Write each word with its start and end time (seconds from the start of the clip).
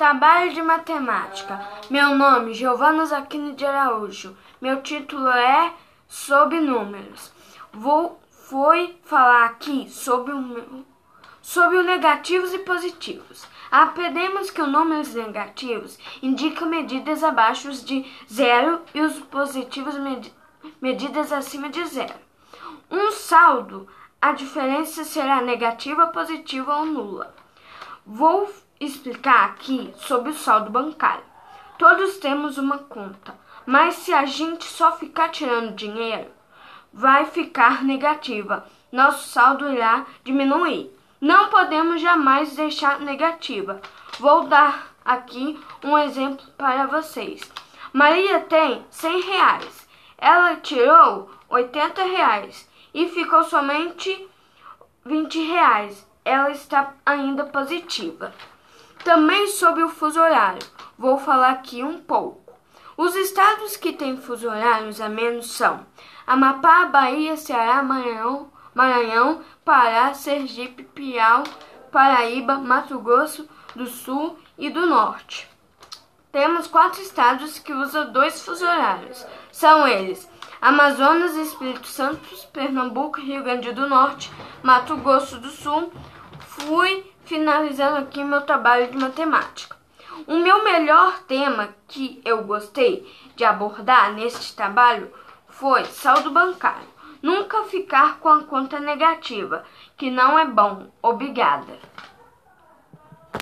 Trabalho 0.00 0.54
de 0.54 0.62
matemática. 0.62 1.60
Meu 1.90 2.16
nome, 2.16 2.54
Giovana 2.54 3.04
Zaquino 3.04 3.52
de 3.52 3.66
Araújo. 3.66 4.34
Meu 4.58 4.80
título 4.80 5.28
é 5.28 5.74
Sobre 6.08 6.58
Números. 6.58 7.30
Vou 7.70 8.18
foi 8.48 8.98
falar 9.04 9.44
aqui 9.44 9.90
sobre 9.90 10.32
o, 10.32 10.86
sobre 11.42 11.76
os 11.76 11.84
negativos 11.84 12.54
e 12.54 12.60
positivos. 12.60 13.46
Aprendemos 13.70 14.50
que 14.50 14.62
os 14.62 14.72
números 14.72 15.12
negativos 15.14 15.98
indicam 16.22 16.66
medidas 16.66 17.22
abaixo 17.22 17.70
de 17.84 18.10
zero 18.26 18.80
e 18.94 19.02
os 19.02 19.18
positivos 19.18 19.98
med 19.98 20.32
medidas 20.80 21.30
acima 21.30 21.68
de 21.68 21.84
zero. 21.84 22.14
Um 22.90 23.10
saldo, 23.10 23.86
a 24.18 24.32
diferença 24.32 25.04
será 25.04 25.42
negativa, 25.42 26.06
positiva 26.06 26.74
ou 26.76 26.86
nula. 26.86 27.34
Vou 28.06 28.50
explicar 28.80 29.44
aqui 29.44 29.92
sobre 29.98 30.30
o 30.30 30.34
saldo 30.34 30.70
bancário. 30.70 31.22
Todos 31.78 32.16
temos 32.16 32.56
uma 32.56 32.78
conta, 32.78 33.38
mas 33.66 33.96
se 33.96 34.12
a 34.12 34.24
gente 34.24 34.64
só 34.64 34.96
ficar 34.96 35.28
tirando 35.28 35.74
dinheiro, 35.74 36.30
vai 36.92 37.26
ficar 37.26 37.84
negativa. 37.84 38.66
Nosso 38.90 39.28
saldo 39.28 39.70
irá 39.70 40.06
diminuir. 40.24 40.90
Não 41.20 41.50
podemos 41.50 42.00
jamais 42.00 42.56
deixar 42.56 42.98
negativa. 43.00 43.80
Vou 44.18 44.46
dar 44.46 44.94
aqui 45.04 45.60
um 45.84 45.96
exemplo 45.98 46.46
para 46.56 46.86
vocês. 46.86 47.40
Maria 47.92 48.40
tem 48.40 48.84
100 48.90 49.20
reais. 49.20 49.88
Ela 50.16 50.56
tirou 50.56 51.30
80 51.48 52.02
reais 52.02 52.68
e 52.94 53.08
ficou 53.08 53.44
somente 53.44 54.28
20 55.04 55.38
reais. 55.46 56.06
Ela 56.24 56.50
está 56.50 56.94
ainda 57.04 57.44
positiva. 57.44 58.32
Também 59.04 59.48
sobre 59.48 59.82
o 59.82 59.88
fuso 59.88 60.20
horário, 60.20 60.66
vou 60.98 61.18
falar 61.18 61.50
aqui 61.50 61.82
um 61.82 62.00
pouco. 62.00 62.52
Os 62.96 63.14
estados 63.14 63.76
que 63.76 63.92
têm 63.92 64.18
fuso 64.18 64.48
horários 64.48 65.00
a 65.00 65.08
menos 65.08 65.52
são 65.52 65.86
Amapá, 66.26 66.84
Bahia, 66.84 67.36
Ceará, 67.36 67.82
Maranhão, 67.82 68.52
Maranhão 68.74 69.42
Pará, 69.64 70.12
Sergipe, 70.12 70.82
Piau, 70.82 71.44
Paraíba, 71.90 72.58
Mato 72.58 72.98
Grosso 72.98 73.48
do 73.74 73.86
Sul 73.86 74.38
e 74.58 74.68
do 74.68 74.86
Norte. 74.86 75.48
Temos 76.30 76.66
quatro 76.66 77.00
estados 77.00 77.58
que 77.58 77.72
usam 77.72 78.12
dois 78.12 78.42
fuso 78.42 78.64
horários. 78.64 79.26
São 79.50 79.88
eles: 79.88 80.28
Amazonas, 80.60 81.34
Espírito 81.36 81.88
Santo, 81.88 82.20
Pernambuco, 82.52 83.20
Rio 83.20 83.42
Grande 83.42 83.72
do 83.72 83.88
Norte, 83.88 84.30
Mato 84.62 84.96
Grosso 84.98 85.38
do 85.38 85.48
Sul. 85.48 85.92
Fui 86.50 87.04
finalizando 87.24 87.98
aqui 87.98 88.24
meu 88.24 88.40
trabalho 88.40 88.90
de 88.90 88.98
matemática. 88.98 89.76
O 90.26 90.34
meu 90.34 90.64
melhor 90.64 91.20
tema 91.20 91.68
que 91.86 92.20
eu 92.24 92.42
gostei 92.42 93.08
de 93.36 93.44
abordar 93.44 94.12
neste 94.14 94.56
trabalho 94.56 95.12
foi 95.48 95.84
saldo 95.84 96.32
bancário. 96.32 96.88
Nunca 97.22 97.62
ficar 97.64 98.18
com 98.18 98.28
a 98.28 98.42
conta 98.42 98.80
negativa, 98.80 99.64
que 99.96 100.10
não 100.10 100.36
é 100.36 100.44
bom. 100.44 100.90
Obrigada. 101.00 101.78